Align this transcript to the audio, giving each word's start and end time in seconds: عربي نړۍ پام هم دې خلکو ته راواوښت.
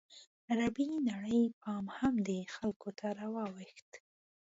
عربي 0.49 0.87
نړۍ 1.09 1.41
پام 1.61 1.85
هم 1.97 2.15
دې 2.27 2.39
خلکو 2.55 2.89
ته 2.99 3.07
راواوښت. 3.17 3.89